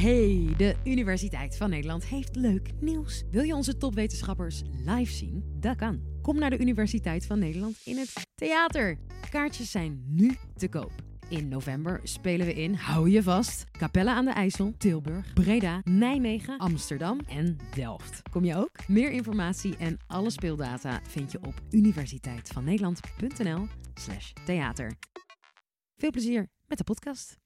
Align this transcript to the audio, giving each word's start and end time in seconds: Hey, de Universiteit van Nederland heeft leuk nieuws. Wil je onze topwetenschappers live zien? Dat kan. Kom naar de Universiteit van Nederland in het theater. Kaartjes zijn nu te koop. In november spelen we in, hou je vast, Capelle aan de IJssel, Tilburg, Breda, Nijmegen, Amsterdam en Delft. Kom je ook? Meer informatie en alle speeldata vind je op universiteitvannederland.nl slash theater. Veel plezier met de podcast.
Hey, 0.00 0.54
de 0.56 0.74
Universiteit 0.84 1.56
van 1.56 1.70
Nederland 1.70 2.04
heeft 2.04 2.36
leuk 2.36 2.70
nieuws. 2.80 3.24
Wil 3.30 3.42
je 3.42 3.54
onze 3.54 3.76
topwetenschappers 3.76 4.62
live 4.86 5.12
zien? 5.12 5.56
Dat 5.58 5.76
kan. 5.76 6.02
Kom 6.22 6.38
naar 6.38 6.50
de 6.50 6.58
Universiteit 6.58 7.26
van 7.26 7.38
Nederland 7.38 7.80
in 7.84 7.98
het 7.98 8.12
theater. 8.34 8.98
Kaartjes 9.30 9.70
zijn 9.70 10.04
nu 10.06 10.36
te 10.56 10.68
koop. 10.68 10.92
In 11.28 11.48
november 11.48 12.00
spelen 12.02 12.46
we 12.46 12.54
in, 12.54 12.74
hou 12.74 13.10
je 13.10 13.22
vast, 13.22 13.64
Capelle 13.70 14.10
aan 14.10 14.24
de 14.24 14.30
IJssel, 14.30 14.74
Tilburg, 14.78 15.32
Breda, 15.32 15.80
Nijmegen, 15.84 16.58
Amsterdam 16.58 17.20
en 17.28 17.56
Delft. 17.74 18.22
Kom 18.30 18.44
je 18.44 18.56
ook? 18.56 18.88
Meer 18.88 19.10
informatie 19.10 19.76
en 19.76 19.98
alle 20.06 20.30
speeldata 20.30 21.00
vind 21.08 21.32
je 21.32 21.38
op 21.38 21.54
universiteitvannederland.nl 21.70 23.66
slash 23.94 24.32
theater. 24.44 24.92
Veel 25.96 26.10
plezier 26.10 26.48
met 26.66 26.78
de 26.78 26.84
podcast. 26.84 27.38